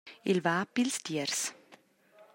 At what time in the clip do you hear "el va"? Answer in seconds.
0.33-0.53